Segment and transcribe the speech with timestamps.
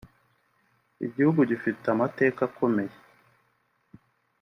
[1.05, 2.95] igihugu gifite amateka akomeye